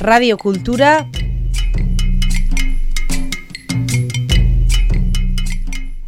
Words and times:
Radio 0.00 0.38
Kultura 0.38 1.10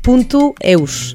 puntu 0.01 0.55
eus 0.61 1.15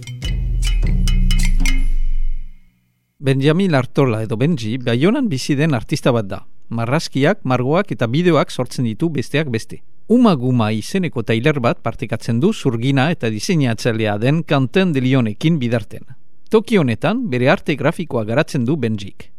Benjamin 3.18 3.74
Artola 3.74 4.22
edo 4.22 4.38
Benji 4.38 4.78
Baionan 4.78 5.26
bizi 5.28 5.56
den 5.56 5.74
artista 5.74 6.12
bat 6.12 6.28
da. 6.30 6.46
Marraskiak, 6.70 7.40
margoak 7.42 7.96
eta 7.96 8.06
bideoak 8.06 8.52
sortzen 8.52 8.86
ditu 8.86 9.10
besteak 9.10 9.50
beste. 9.50 9.82
Uma 10.08 10.36
Guma 10.36 10.70
izeneko 10.72 11.24
tailer 11.24 11.58
bat 11.60 11.82
partekatzen 11.82 12.40
du 12.40 12.54
zurgina 12.54 13.10
eta 13.10 13.32
diseinatzailea 13.34 14.20
den 14.22 14.44
kanten 14.44 14.94
de 14.94 15.02
Lionekin 15.02 15.58
bidarten. 15.58 16.06
Toki 16.52 16.78
honetan 16.78 17.26
bere 17.32 17.50
arte 17.50 17.76
grafikoa 17.76 18.24
garatzen 18.24 18.70
du 18.70 18.78
Benjik. 18.78 19.32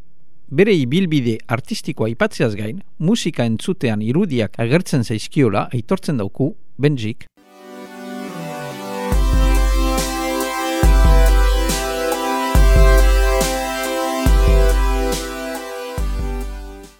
Bere 0.48 0.72
ibilbide 0.72 1.34
artistikoa 1.52 2.06
ipatzeaz 2.08 2.54
gain, 2.56 2.78
musika 3.04 3.44
entzutean 3.44 4.00
irudiak 4.00 4.54
agertzen 4.64 5.04
zaizkiola 5.04 5.66
aitortzen 5.76 6.16
dauku 6.16 6.54
Benjik. 6.80 7.26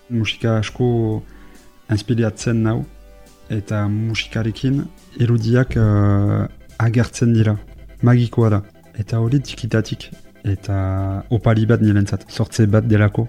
musika 0.09 0.59
asko 0.59 1.23
inspiratzen 1.93 2.63
nau 2.65 2.79
eta 3.53 3.83
musikarekin 3.89 4.81
erudiak 5.21 5.77
uh, 5.77 6.47
agertzen 6.81 7.35
dira 7.37 7.59
magikoa 8.03 8.49
da 8.57 8.63
eta 9.05 9.21
hori 9.21 9.41
txikitatik 9.45 10.09
eta 10.45 11.25
opari 11.31 11.67
bat 11.67 11.81
nirentzat 11.81 12.29
sortze 12.29 12.67
bat 12.67 12.87
delako 12.87 13.29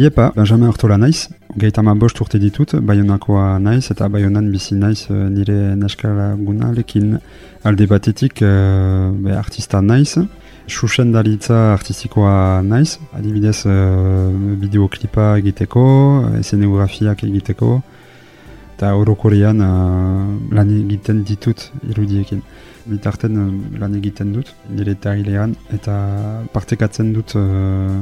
Iepa, 0.00 0.30
Benjamin 0.36 0.68
Artola 0.68 0.96
naiz, 0.96 1.28
Gaitama 1.58 1.96
bost 1.98 2.20
urte 2.22 2.38
ditut, 2.38 2.76
Bayonakoa 2.86 3.58
naiz 3.58 3.90
eta 3.90 4.06
Bayonan 4.08 4.46
bizi 4.52 4.76
naiz 4.78 5.08
uh, 5.10 5.16
nire 5.28 5.74
neskala 5.76 6.28
gunalekin 6.38 7.16
alde 7.66 7.88
batetik 7.90 8.40
uh, 8.46 9.10
be, 9.10 9.34
artista 9.34 9.82
naiz. 9.82 10.14
Xuxen 10.68 11.10
dalitza 11.12 11.72
artistikoa 11.72 12.62
naiz, 12.62 12.98
adibidez 13.16 13.64
uh, 13.66 14.30
bideoklipa 14.60 15.36
egiteko, 15.40 15.84
esenografiak 16.38 17.24
egiteko, 17.26 17.80
eta 18.76 18.92
orokorean 18.96 19.60
uh, 19.64 20.26
lan 20.54 20.74
egiten 20.76 21.24
ditut 21.24 21.70
irudiekin. 21.88 22.42
Bitarten 22.86 23.38
uh, 23.40 23.48
lan 23.80 23.96
egiten 23.98 24.32
dut, 24.36 24.54
nire 24.70 24.94
tailean, 24.94 25.56
eta 25.74 25.96
partekatzen 26.54 27.12
dut 27.16 27.34
uh, 27.40 28.00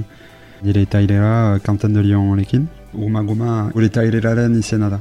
nire 0.63 0.85
tailera 0.87 1.59
kanten 1.65 1.95
de 1.95 2.03
Lyon 2.03 2.37
lekin. 2.37 2.67
Guma 2.93 3.23
guma 3.23 3.71
gure 3.73 3.89
taileraren 3.89 4.59
izena 4.59 4.91
da. 4.97 5.01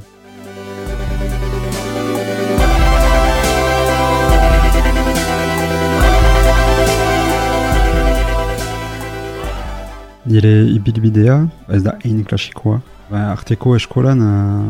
Nire 10.28 10.52
ibilbidea, 10.68 11.40
ez 11.72 11.82
da 11.82 11.96
ein 12.04 12.22
klasikoa. 12.24 12.82
Ba, 13.08 13.30
arteko 13.32 13.72
eskolan 13.78 14.20
uh, 14.20 14.66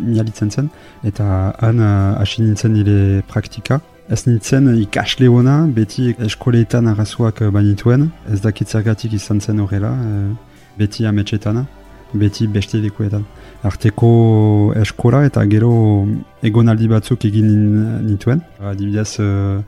mialitzen 0.00 0.48
zen, 0.50 0.70
eta 1.04 1.26
han 1.60 1.82
uh, 1.82 2.14
hasi 2.20 2.40
nintzen 2.40 2.72
nire 2.72 3.20
praktika. 3.28 3.82
Ez 4.08 4.22
nintzen 4.24 4.70
ikasle 4.80 5.28
hona, 5.28 5.58
beti 5.76 6.14
eskoleetan 6.28 6.88
arrazoak 6.94 7.44
banituen, 7.52 8.08
ez 8.32 8.40
dakitzergatik 8.40 9.12
izan 9.20 9.44
zen 9.44 9.60
horrela, 9.60 9.92
uh, 9.92 10.58
beti 10.80 11.06
ametxetana 11.06 11.66
beti 12.14 12.46
beste 12.46 12.80
lekuetan. 12.82 13.24
Arteko 13.64 14.10
eskola 14.80 15.22
eta 15.28 15.44
gero 15.50 15.72
egonaldi 16.44 16.88
batzuk 16.90 17.24
egin 17.28 17.48
nituen. 18.06 18.42
Adibidez, 18.60 19.16
uh, 19.22 19.62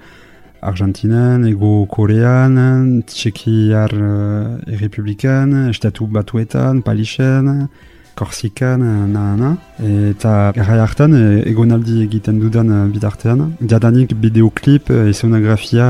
Argentinen, 0.64 1.44
Ego 1.46 1.86
Korean, 1.86 3.02
Txekiar 3.06 3.92
uh, 3.92 4.72
Errepublikan, 4.72 5.68
Estatu 5.68 6.06
Batuetan, 6.06 6.82
Palixen, 6.82 7.68
Korsikan, 8.14 8.80
na, 9.12 9.24
na. 9.36 9.50
Eta 9.82 10.52
gara 10.54 10.78
hartan 10.84 11.16
egonaldi 11.44 12.00
egiten 12.04 12.38
dudan 12.40 12.70
bitartean. 12.94 13.56
Jadanik 13.60 14.14
bideoklip, 14.22 14.92
esonografia 15.10 15.88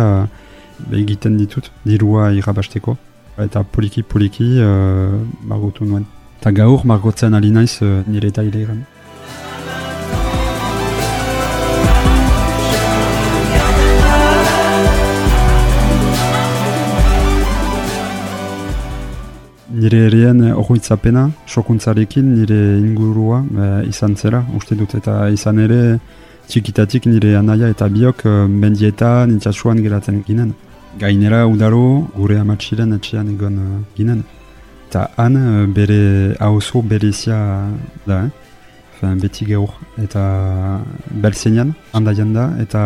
egiten 0.93 1.37
ditut, 1.39 1.71
dirua 1.85 2.31
irabasteko. 2.33 2.97
Eta 3.45 3.65
poliki-poliki 3.77 4.49
uh, 4.63 5.21
margotu 5.45 5.87
nuen. 5.87 6.09
Eta 6.41 6.55
gaur 6.55 6.85
margotzen 6.87 7.35
ali 7.35 7.51
naiz 7.55 7.81
uh, 7.83 8.03
nire 8.09 8.33
taileran. 8.33 8.85
Nire 19.75 20.05
erien 20.07 20.39
horretzapena, 20.55 21.31
sokuntzarekin 21.51 22.27
nire 22.37 22.59
ingurua 22.79 23.41
e, 23.43 23.89
izan 23.89 24.15
zera, 24.15 24.45
uste 24.55 24.77
dut, 24.79 24.95
eta 24.95 25.17
izan 25.35 25.59
ere 25.59 25.99
txikitatik 26.47 27.09
nire 27.11 27.33
anaia 27.35 27.73
eta 27.73 27.89
biok 27.91 28.23
e, 28.23 28.35
mendietan 28.53 29.33
itxasuan 29.35 29.83
geratzen 29.83 30.21
ginen. 30.29 30.53
Gainera 31.01 31.43
udaro 31.51 32.07
gure 32.15 32.39
amatxiren 32.39 32.95
etxean 32.95 33.33
egon 33.33 33.57
uh, 33.59 33.81
ginen. 33.97 34.23
Eta 34.87 35.09
han 35.17 35.37
eh, 35.41 35.67
bere 35.67 36.37
hauzo 36.39 36.83
berezia 36.83 37.39
da, 38.07 38.21
eh? 38.29 39.15
beti 39.21 39.45
gaur, 39.49 39.75
eta 39.99 40.23
belzenean 41.11 41.75
handaian 41.93 42.31
da, 42.33 42.45
eta 42.63 42.85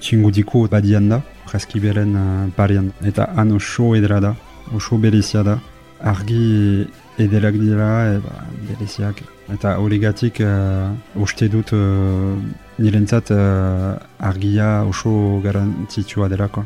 txingudiko 0.00 0.64
badian 0.72 1.10
da, 1.12 1.20
preskiberen 1.44 2.16
uh, 2.16 2.48
parean, 2.56 2.88
eta 3.04 3.28
han 3.36 3.52
oso 3.52 3.92
edera 3.94 4.22
da, 4.24 4.32
oso 4.72 4.96
berezia 4.96 5.44
da, 5.44 5.58
argi 6.04 6.86
ederak 7.18 7.56
dira, 7.56 7.88
eba, 8.18 8.44
bereziak, 8.68 9.22
eta 9.54 9.76
horregatik 9.80 10.40
uh, 10.44 10.92
uste 11.16 11.48
dut 11.48 11.72
uh, 11.72 12.36
nirentzat 12.78 13.30
uh, 13.32 13.96
argia 14.18 14.84
oso 14.84 15.40
garantitua 15.44 16.28
delako. 16.28 16.64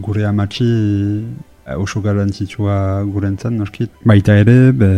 gure 0.00 0.24
amatxi 0.24 0.66
uh, 0.66 1.76
oso 1.76 2.00
garantitua 2.00 3.02
gurentzan, 3.04 3.58
noskit. 3.58 3.90
Baita 4.04 4.36
ere, 4.42 4.72
be, 4.72 4.90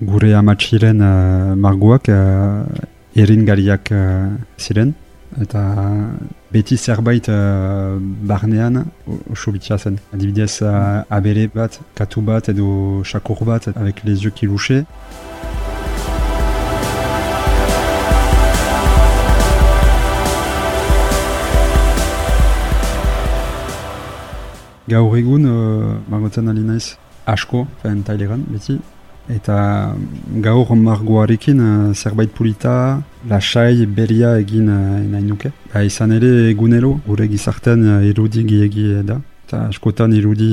gure 0.00 0.34
amatxiren 0.36 1.00
uh, 1.00 1.56
marguak 1.56 2.08
uh, 2.12 2.64
eringarriak 3.16 3.90
uh, 3.92 4.28
ziren, 4.58 4.92
eta 5.40 5.62
beti 6.52 6.76
zerbait 6.76 7.28
uh, 7.32 7.96
barnean 8.00 8.84
oso 9.32 9.52
bitxia 9.52 9.78
zen. 9.78 9.98
Adibidez, 10.12 10.60
uh, 10.62 11.04
abere 11.10 11.48
bat, 11.54 11.80
katu 11.96 12.20
bat 12.20 12.48
edo 12.52 13.02
sakur 13.04 13.44
bat, 13.44 13.68
avec 13.74 14.04
les 14.04 14.24
yeux 14.24 14.30
qui 14.30 14.46
louchaient. 14.46 14.84
Gaur 24.88 25.16
egun, 25.16 25.44
uh, 25.44 25.96
margotzen 26.08 26.46
ali 26.48 26.62
naiz 26.62 26.96
asko, 27.26 27.66
taileran, 27.82 28.44
beti. 28.52 28.78
Eta 29.32 29.94
gaur 30.42 30.74
margoarekin 30.76 31.60
uh, 31.60 31.94
zerbait 31.94 32.30
pulita, 32.30 33.02
lasai, 33.28 33.86
beria 33.86 34.36
egin 34.38 34.68
uh, 34.70 35.00
nahi 35.02 35.24
nuke. 35.24 35.50
Ba, 35.72 35.82
izan 35.82 36.14
ere 36.14 36.50
egunero, 36.50 37.00
gure 37.06 37.26
gizarten 37.28 37.82
uh, 37.84 38.04
irudi 38.06 38.44
giegi 38.46 38.92
da. 39.06 39.18
Eta 39.46 39.64
askotan 39.70 40.14
irudi 40.14 40.48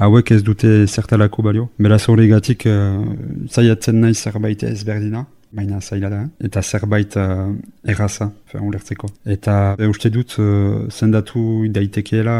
hauek 0.00 0.30
ez 0.32 0.42
dute 0.44 0.86
zertalako 0.86 1.42
balio. 1.44 1.66
Beraz 1.78 2.04
horregatik 2.08 2.68
uh, 2.68 3.00
zaiatzen 3.48 4.00
nahi 4.04 4.14
zerbait 4.14 4.62
ezberdina. 4.64 5.24
Baina 5.52 5.80
zaila 5.80 6.10
da, 6.12 6.22
eta 6.44 6.60
zerbait 6.60 7.14
uh, 7.16 7.48
erraza, 7.88 8.26
ulertzeko. 8.52 9.08
Eta 9.24 9.76
e, 9.80 9.86
uste 9.88 10.10
dut, 10.12 10.34
uh, 10.36 10.82
zendatu 10.92 11.64
daitekeela, 11.72 12.34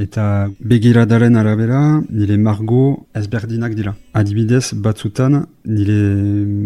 Eta 0.00 0.48
begiradaren 0.64 1.34
arabera, 1.36 2.00
nire 2.08 2.38
margo 2.38 3.06
ezberdinak 3.14 3.74
dira. 3.76 3.92
Adibidez, 4.16 4.72
batzutan, 4.72 5.42
nire 5.66 5.98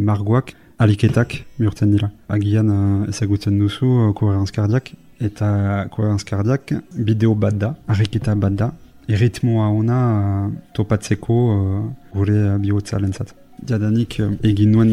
margoak 0.08 0.52
aliketak 0.78 1.40
bihurtzen 1.58 1.90
dira. 1.90 2.12
Agian 2.28 2.68
uh, 2.70 3.08
ezagutzen 3.10 3.58
duzu 3.58 3.88
uh, 3.88 4.12
koherenz 4.14 4.52
kardiak, 4.54 4.92
eta 5.18 5.48
koherenz 5.90 6.22
kardiak 6.28 6.76
bideo 6.94 7.34
bat 7.34 7.58
da, 7.58 7.72
ariketa 7.90 8.36
bat 8.38 8.54
da, 8.60 8.68
erritmoa 9.10 9.66
ona 9.80 9.98
uh, 10.10 10.52
topatzeko 10.76 11.38
uh, 11.54 11.80
gure 12.14 12.58
bihotza 12.62 13.00
lentzat. 13.02 13.34
Jadanik 13.66 14.20
uh, 14.22 14.30
egin 14.46 14.76
nuen 14.76 14.92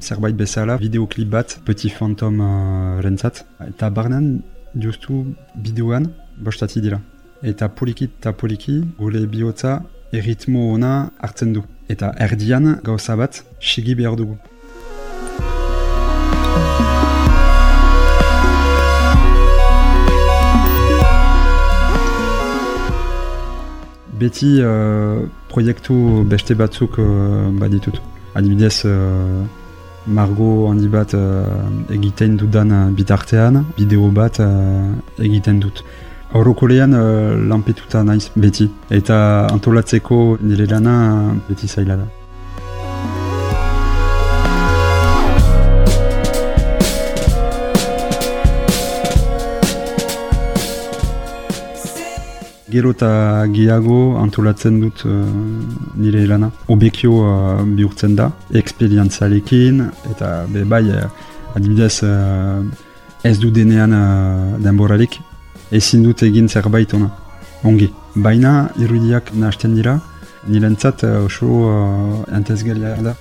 zerbait 0.00 0.36
bezala 0.36 0.78
videoklip 0.80 1.28
bat 1.28 1.58
Petit 1.68 1.92
Phantom 1.92 2.40
uh, 2.40 3.02
rentzat. 3.04 3.44
Eta 3.68 3.90
barnen 3.90 4.38
justu 4.80 5.26
bideoan 5.60 6.08
bostati 6.40 6.80
dira. 6.80 7.02
Eta 7.46 7.68
poliki 7.68 8.08
eta 8.10 8.32
poliki 8.32 8.80
gure 8.98 9.20
bihotza 9.30 9.78
erritmo 10.12 10.72
ona 10.74 11.12
hartzen 11.22 11.52
du. 11.54 11.62
Eta 11.88 12.10
erdian 12.18 12.80
gauza 12.82 13.14
bat 13.16 13.44
sigi 13.60 13.94
behar 13.94 14.16
dugu. 14.18 14.36
beti 24.16 24.62
uh, 24.64 25.28
proiektu 25.48 26.24
beste 26.24 26.54
batzuk 26.54 26.98
uh, 26.98 27.50
baditut. 27.60 28.00
Adibidez, 28.34 28.84
uh, 28.86 29.44
Margo 30.06 30.68
handi 30.70 30.88
bat 30.88 31.14
uh, 31.14 31.92
egiten 31.92 32.36
dudan 32.40 32.72
uh, 32.72 32.90
bitartean, 32.96 33.64
bideo 33.76 34.08
bat 34.14 34.40
uh, 34.40 34.94
egiten 35.18 35.60
dut. 35.60 35.84
Aurokolean 36.36 36.92
uh, 36.92 37.48
lanpetuta 37.48 38.02
naiz 38.04 38.28
beti, 38.36 38.66
eta 38.92 39.16
antolatzeko 39.48 40.36
nire 40.44 40.66
lana 40.68 40.96
beti 41.48 41.68
zaila 41.68 41.96
da. 42.02 42.06
gero 52.76 52.90
eta 52.92 53.08
gehiago 53.54 54.18
antolatzen 54.20 54.80
dut 54.82 55.06
uh, 55.08 55.12
nire 55.96 56.26
lana. 56.28 56.50
Obekio 56.68 57.22
uh, 57.22 57.62
bihurtzen 57.78 58.18
da, 58.18 58.26
ekspedientzarekin, 58.60 59.80
eta 60.10 60.34
be 60.52 60.66
bai, 60.68 60.82
uh, 60.92 61.08
adibidez 61.56 62.02
uh, 62.04 62.60
ez 63.24 63.38
du 63.40 63.48
denean 63.50 63.96
uh, 63.96 64.58
denboralik, 64.60 65.16
ezin 65.72 66.02
dut 66.04 66.22
egin 66.22 66.48
zerbait 66.48 66.94
ona. 66.94 67.10
Ongi. 67.64 67.90
Baina, 68.14 68.70
irudiak 68.78 69.32
nahazten 69.34 69.74
dira, 69.76 69.98
nirentzat 70.48 71.02
uh, 71.04 71.24
oso 71.26 71.46
uh, 71.46 72.36
entezgelia 72.36 72.96
da. 73.02 73.14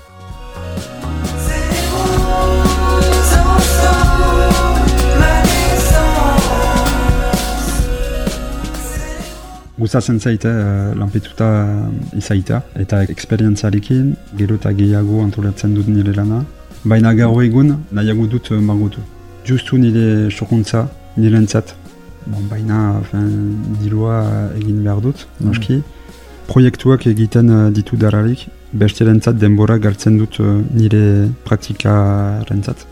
Gustatzen 9.78 10.20
zaite 10.20 10.50
uh, 10.50 10.94
lanpetuta 10.98 11.48
izaita 12.18 12.62
eta 12.80 13.02
eksperientzarekin 13.04 14.14
gero 14.38 14.56
eta 14.56 14.72
gehiago 14.74 15.24
antolatzen 15.24 15.76
dut 15.76 15.90
nire 15.92 16.16
lana. 16.16 16.44
Baina 16.86 17.14
gaur 17.18 17.42
egun 17.44 17.74
nahiago 17.92 18.28
dut 18.32 18.52
uh, 18.52 18.62
margotu. 18.62 19.04
Justu 19.46 19.78
nire 19.78 20.30
sokuntza 20.32 20.88
nire 21.18 21.42
entzat. 21.42 21.76
Bon, 22.26 22.42
baina 22.50 23.02
dilua 23.82 24.18
egin 24.58 24.82
behar 24.86 25.02
dut, 25.04 25.28
mm. 25.28 25.46
noski. 25.46 25.82
Proiektuak 26.50 27.06
egiten 27.10 27.52
uh, 27.54 27.70
ditu 27.74 27.98
dararik, 28.02 28.48
beste 28.74 29.06
denbora 29.06 29.78
galtzen 29.78 30.18
dut 30.18 30.40
uh, 30.40 30.62
nire 30.74 31.30
praktika 31.46 32.42
rentzat. 32.50 32.88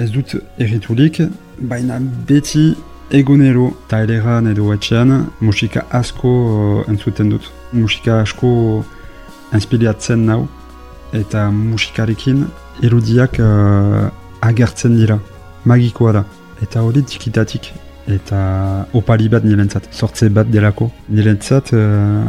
ez 0.00 0.10
dut 0.10 0.34
erritulik, 0.56 1.20
baina 1.58 1.98
beti 2.28 2.70
egonero 3.12 3.66
eta 3.84 3.98
eleran 4.06 4.46
edo 4.48 4.70
etxean 4.72 5.26
musika 5.40 5.84
asko 5.90 6.30
uh, 6.30 6.88
entzuten 6.88 7.28
dut. 7.34 7.50
Musika 7.72 8.20
asko 8.22 8.50
inspiriatzen 9.54 10.24
nau 10.26 10.46
eta 11.12 11.50
musikarekin 11.50 12.44
erudiak 12.82 13.38
uh, 13.42 14.08
agertzen 14.42 14.96
dira. 14.96 15.18
Magikoa 15.64 16.12
da. 16.12 16.24
Eta 16.62 16.82
hori 16.86 17.02
tikitatik 17.02 17.72
eta 18.10 18.40
opari 18.96 19.28
bat 19.30 19.44
nirentzat, 19.44 19.88
sortze 19.92 20.30
bat 20.34 20.48
delako. 20.50 20.90
Nirentzat 21.08 21.72
uh, 21.76 22.24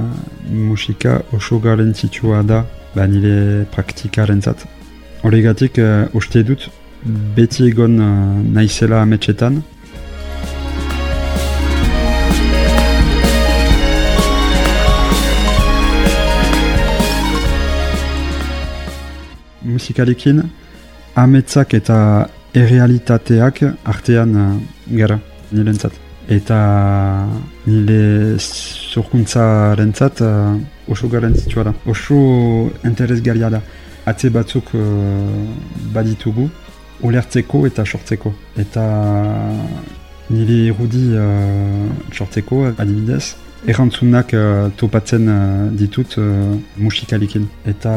musika 0.51 1.21
oso 1.33 1.59
garentzitua 1.59 2.43
da 2.43 2.63
ba 2.95 3.07
nire 3.07 3.65
praktikarentzat. 3.71 4.65
Horregatik 5.23 5.77
uh, 5.79 6.07
uste 6.17 6.43
dut 6.43 6.69
beti 7.35 7.67
egon 7.69 7.99
uh, 7.99 8.09
naizela 8.57 9.01
ametxetan. 9.05 9.61
Musikalekin, 19.63 20.43
ametzak 21.15 21.73
eta 21.73 21.97
errealitateak 22.53 23.63
artean 23.85 24.35
uh, 24.35 24.55
gara, 24.97 25.19
nirentzat. 25.51 25.93
Eta 26.31 26.57
nire 27.65 28.37
zurkuntza 28.39 29.75
rentzat 29.75 30.21
uh, 30.21 30.55
oso 30.87 31.09
garantzitua 31.09 31.63
da. 31.63 31.73
Oso 31.85 32.71
interesgarria 32.87 33.49
da. 33.49 33.61
Atze 34.05 34.29
batzuk 34.33 34.73
uh, 34.73 34.81
baditugu, 35.93 36.47
ulertzeko 37.03 37.65
eta 37.67 37.85
sortzeko. 37.85 38.33
Eta 38.57 38.85
nire 40.31 40.57
irudi 40.71 41.05
uh, 41.17 41.89
sortzeko 42.13 42.65
adibidez, 42.77 43.35
errantzunak 43.67 44.33
uh, 44.33 44.69
topatzen 44.77 45.27
uh, 45.29 45.69
ditut 45.77 46.17
uh, 46.17 46.55
musikalikin. 46.77 47.47
Eta 47.65 47.95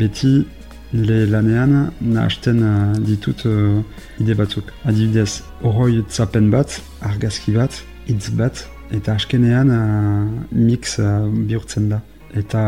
beti 0.00 0.46
nire 0.92 1.26
lanean 1.26 1.90
nahasten 2.00 2.62
uh, 2.62 2.98
ditut 3.06 3.46
uh, 3.46 3.82
ide 4.20 4.34
batzuk. 4.38 4.70
Adibidez, 4.84 5.42
horroi 5.62 6.04
zapen 6.10 6.50
bat, 6.50 6.80
argazki 7.02 7.54
bat, 7.56 7.82
hitz 8.08 8.30
bat, 8.38 8.66
eta 8.94 9.16
askenean 9.18 9.72
uh, 9.74 10.28
mix 10.52 10.98
uh, 10.98 11.26
bihurtzen 11.48 11.88
da. 11.94 12.02
Eta 12.34 12.62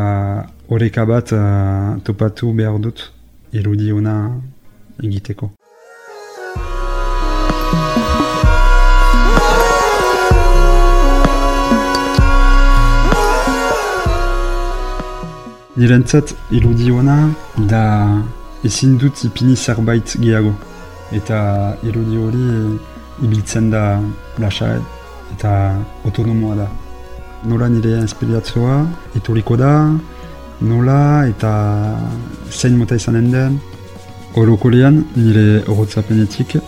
horreka 0.71 1.07
bat 1.07 1.33
uh, 1.35 1.99
topatu 2.07 2.53
behar 2.55 2.81
dut, 2.83 3.11
irudi 3.53 3.93
ona 3.93 4.17
egiteko. 5.03 5.53
Nirentzat 15.77 16.35
iludioana 16.51 17.31
da 17.69 17.83
ezin 18.65 18.97
dut 18.99 19.25
ipini 19.25 19.57
zerbait 19.57 20.17
gehiago. 20.21 20.55
Eta 21.13 21.77
iludi 21.85 22.17
hori 22.17 22.47
ibiltzen 23.23 23.71
da 23.71 24.01
lasa 24.39 24.75
eta 25.35 25.53
autonomoa 26.05 26.57
da. 26.57 26.69
Nola 27.45 27.69
nire 27.69 27.99
inspiriatzioa 28.01 28.77
etoriko 29.17 29.57
da, 29.57 29.73
nola 30.61 31.01
eta 31.29 31.53
zein 32.51 32.79
mota 32.79 32.97
izanen 32.97 33.31
den, 33.31 33.59
Orokolean 34.37 34.99
nire 35.17 35.63
horotzapenetik 35.65 36.59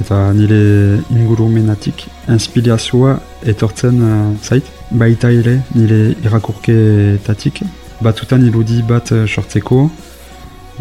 eta 0.00 0.18
nire 0.36 1.00
ingurumenatik 1.10 2.06
inspirazioa 2.30 3.16
etortzen 3.52 4.02
uh, 4.06 4.36
zait. 4.42 4.64
Baita 4.90 5.30
ere 5.32 5.56
nire 5.74 6.12
irakurketatik. 6.22 7.62
Batzutan 8.02 8.46
irudi 8.46 8.82
bat 8.88 9.12
uh, 9.12 9.26
sortzeko, 9.26 9.84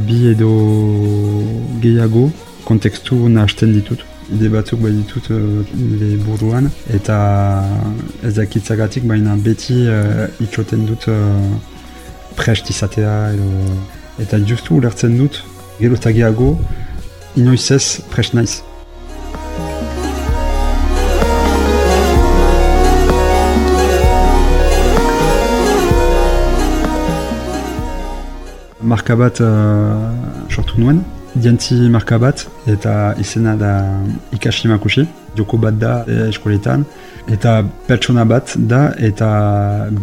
bi 0.07 0.27
edo 0.31 0.51
gehiago 1.83 2.29
kontekstu 2.65 3.27
nahasten 3.29 3.73
ditut. 3.77 4.05
Ide 4.31 4.47
batzuk 4.53 4.79
bai 4.83 4.93
ditut 4.95 5.27
uh, 5.33 5.39
nire 5.75 6.15
buruan 6.25 6.69
eta 6.97 7.17
ez 8.23 8.33
dakitzagatik 8.37 9.07
baina 9.09 9.35
beti 9.35 9.81
uh, 9.91 10.27
itxoten 10.45 10.85
dut 10.87 11.07
uh, 11.11 11.17
prest 12.39 12.69
izatea 12.71 13.15
edo 13.35 13.49
eta 14.23 14.39
justu 14.47 14.77
ulertzen 14.79 15.17
dut 15.19 15.41
gero 15.81 15.97
eta 15.97 16.11
gehiago, 16.13 16.53
inoiz 17.35 17.71
ez 17.73 17.85
pres 18.13 18.35
naiz. 18.37 18.61
Marka 28.91 29.15
bat 29.15 29.39
uh, 29.39 30.09
sortu 30.51 30.81
nuen, 30.81 30.97
diantzi 31.39 31.77
marka 31.93 32.17
bat, 32.19 32.41
eta 32.67 33.13
izena 33.23 33.53
da 33.55 33.69
Ikashi 34.35 34.67
Makushi, 34.67 35.05
joko 35.37 35.55
bat 35.63 35.77
da 35.79 35.93
eskoletan, 36.25 36.83
eta 37.31 37.61
pertsona 37.87 38.25
bat 38.27 38.51
da, 38.57 38.81
eta 38.99 39.29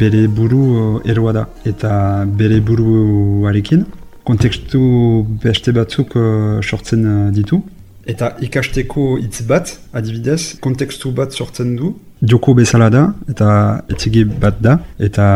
bere 0.00 0.22
buru 0.32 1.02
eroa 1.04 1.34
da. 1.36 1.44
Eta 1.68 1.92
bere 2.40 2.62
buruarekin, 2.64 3.84
kontekstu 4.24 4.80
beste 5.44 5.76
batzuk 5.76 6.16
uh, 6.16 6.62
sortzen 6.64 7.04
uh, 7.04 7.18
ditu. 7.36 7.60
Eta 8.08 8.30
ikasteko 8.40 9.18
hitz 9.20 9.42
bat, 9.44 9.74
adibidez, 9.92 10.56
kontekstu 10.64 11.10
bat 11.12 11.34
sortzen 11.36 11.74
du, 11.76 11.92
joko 12.24 12.54
bezala 12.56 12.88
da, 12.90 13.02
eta 13.28 13.48
etzegi 13.92 14.24
bat 14.24 14.62
da, 14.64 14.78
eta 14.98 15.26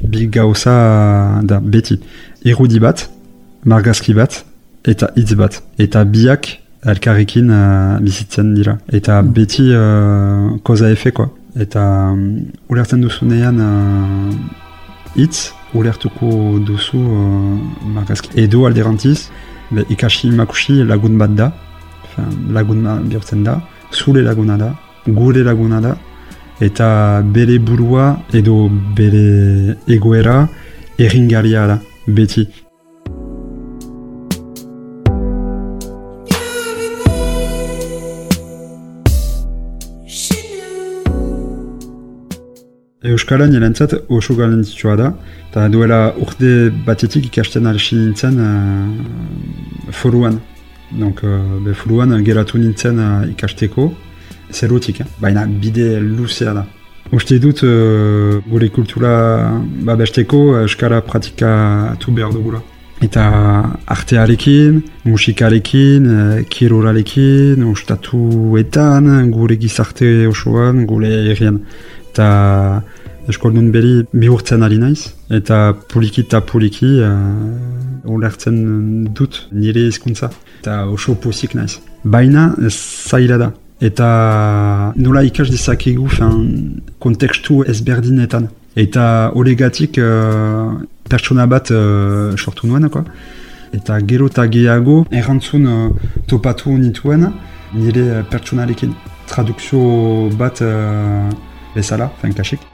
bi 0.00 0.28
gauza 0.30 0.74
da 1.42 1.58
beti. 1.60 1.98
Irudi 2.46 2.78
bat, 2.82 3.08
margazki 3.66 4.14
bat, 4.14 4.44
eta 4.86 5.10
hitz 5.16 5.34
bat. 5.38 5.58
Eta 5.82 6.04
biak 6.06 6.48
elkarrekin 6.86 7.50
uh, 7.50 7.98
bizitzen 8.02 8.54
dira. 8.54 8.76
Eta 8.92 9.20
mm. 9.22 9.32
beti 9.34 9.68
uh, 9.74 10.58
koza 10.66 10.90
efe, 10.90 11.12
koa. 11.14 11.30
Eta 11.58 11.82
um, 12.12 12.22
ulertzen 12.72 13.02
duzunean 13.04 13.58
uh, 13.62 14.30
hitz, 15.18 15.50
ulertuko 15.74 16.60
duzu 16.66 17.02
uh, 17.02 17.58
margazki. 17.94 18.32
Edo 18.40 18.66
alderantiz, 18.70 19.28
ikasi 19.90 20.32
makusi 20.36 20.82
lagun 20.86 21.18
bat 21.20 21.36
da, 21.36 21.52
laguna 22.52 22.96
bihurtzen 23.02 23.44
da, 23.44 23.60
zure 23.92 24.22
laguna 24.22 24.56
da, 24.56 24.72
gure 25.06 25.42
laguna 25.44 25.80
da, 25.80 25.96
eta 26.60 27.22
bere 27.34 27.58
burua 27.58 28.16
edo 28.32 28.68
bere 28.96 29.76
egoera 29.88 30.48
erringaria 30.98 31.66
da, 31.66 31.78
beti. 32.06 32.46
Euskara 43.02 43.48
nirentzat 43.50 43.96
oso 44.08 44.36
galentzitsua 44.38 44.94
da, 44.96 45.08
eta 45.50 45.66
duela 45.68 46.12
urte 46.22 46.70
batetik 46.86 47.26
ikasten 47.32 47.66
alxin 47.66 48.06
nintzen 48.06 48.38
uh, 48.38 49.90
foruan. 49.90 50.38
Donc, 50.98 51.22
uh, 51.22 51.58
be 51.64 51.72
fuluan 51.74 52.12
geratu 52.24 52.58
nintzen 52.58 52.98
uh, 52.98 53.24
ikasteko, 53.30 53.92
zerutik, 54.52 55.00
eh? 55.00 55.06
baina 55.20 55.46
bide 55.46 56.00
luzea 56.00 56.52
da. 56.52 56.66
Uste 57.12 57.38
dut, 57.40 57.62
uh, 57.64 58.40
gure 58.48 58.68
kultura 58.68 59.14
babesteko 59.88 60.42
euskara 60.62 61.00
pratikatu 61.00 62.12
behar 62.12 62.32
dugula. 62.32 62.62
Eta 63.02 63.24
artearekin, 63.90 64.82
musikarekin, 65.08 66.06
uh, 66.06 66.42
kirolarekin, 66.48 67.64
ustatuetan, 67.72 69.08
gure 69.32 69.56
gizarte 69.56 70.12
osoan, 70.28 70.84
gure 70.86 71.12
herrian. 71.32 71.62
Eta 72.12 72.28
eskoldun 73.28 73.72
beri 73.72 74.04
bihurtzen 74.12 74.62
ari 74.62 74.78
naiz, 74.78 75.12
eta 75.30 75.74
poliki 75.92 76.22
eta 76.26 76.40
poliki 76.40 77.00
uh, 77.02 79.08
dut 79.14 79.48
nire 79.52 79.86
hizkuntza 79.88 80.30
eta 80.60 80.86
oso 80.86 81.14
pozik 81.14 81.54
naiz. 81.54 81.78
Baina 82.04 82.54
zaila 82.68 83.38
da. 83.38 83.52
Eta 83.82 84.92
nola 84.96 85.24
ikas 85.26 85.50
dezakegu 85.50 86.08
kontekstu 87.00 87.64
ezberdinetan. 87.66 88.48
Eta 88.76 89.32
horregatik 89.34 89.98
uh, 89.98 90.78
pertsona 91.10 91.46
bat 91.46 91.70
uh, 91.70 92.36
sortu 92.36 92.66
nuen, 92.66 92.88
eta 93.72 94.00
gero 94.00 94.26
eta 94.26 94.46
gehiago 94.46 95.04
errantzun 95.10 95.66
uh, 95.66 95.90
topatu 96.26 96.70
nituen 96.78 97.32
nire 97.74 98.24
pertsonarekin. 98.30 98.94
Tradukzio 99.26 100.30
bat 100.38 100.62
uh, 100.62 101.30
bezala, 101.74 102.10
fin 102.20 102.32
kasik. 102.32 102.71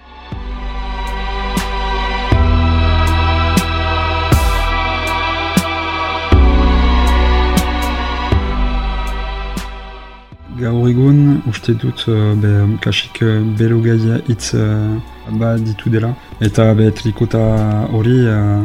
Gaur 10.58 10.88
egun, 10.88 11.40
uste 11.46 11.70
dut, 11.78 12.00
uh, 12.10 12.32
be, 12.42 12.50
kasik 12.82 13.20
uh, 13.22 13.36
belo 13.58 13.78
gaia 13.84 14.16
hitz 14.26 14.54
uh, 14.58 14.96
ba 15.38 15.52
ditu 15.54 15.90
dela. 15.90 16.10
Eta 16.42 16.72
be, 16.74 16.88
trikota 16.90 17.42
hori 17.94 18.16
uh, 18.26 18.64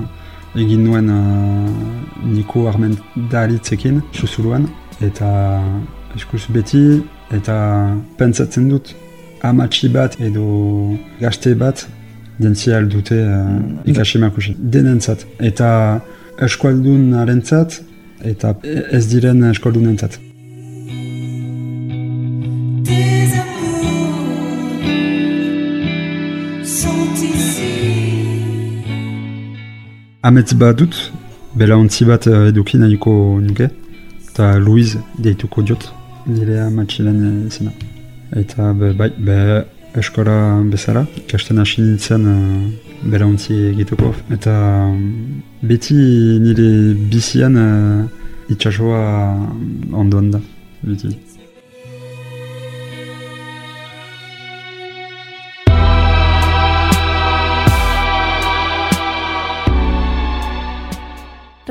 egin 0.57 0.87
nuen 0.87 1.11
uh, 1.13 1.69
niko 2.25 2.65
armen 2.71 2.97
dalitzekin, 3.29 4.01
susuluan. 4.11 4.65
Eta 5.05 5.29
eskuz 6.17 6.47
beti, 6.49 7.03
eta 7.37 7.59
pentsatzen 8.17 8.73
dut, 8.73 8.95
amatxi 9.45 9.93
bat 9.93 10.17
edo 10.17 10.97
gazte 11.21 11.53
bat, 11.53 11.85
dentzi 12.41 12.73
aldute 12.73 13.21
uh, 13.21 13.55
ikasi 13.85 14.25
makusi. 14.25 14.57
Denentzat. 14.57 15.27
Eta 15.37 15.69
eskualdun 16.41 17.11
arentzat, 17.21 17.83
eta 18.33 18.57
ez 18.65 19.05
diren 19.13 19.51
eskualdunentzat. 19.53 20.32
Ametz 30.23 30.53
bat 30.55 30.77
dut, 30.79 31.11
bela 31.53 31.75
ontzi 31.75 32.05
bat 32.07 32.27
uh, 32.31 32.45
eduki 32.47 32.77
nahiko 32.79 33.11
nuke, 33.43 33.65
eta 34.29 34.53
Louise 34.55 35.01
deituko 35.19 35.61
diot, 35.67 35.89
nire 36.29 36.61
amatxilen 36.63 37.17
izena. 37.49 37.73
Eta 38.39 38.69
be, 38.71 38.93
bai, 38.95 39.09
be, 39.17 39.35
eskola 39.99 40.37
bezala, 40.71 41.03
kasten 41.27 41.59
hasi 41.59 41.83
nintzen 41.83 42.23
uh, 42.31 43.03
bela 43.03 43.27
ontzi 43.27 43.57
egituko. 43.73 44.13
Eta 44.31 44.55
um, 44.93 45.03
beti 45.59 45.99
nire 46.45 46.69
bizian 47.11 47.59
uh, 47.59 48.07
itxasoa 48.55 49.03
ondoan 49.91 50.31
da, 50.37 50.43
beti. 50.87 51.11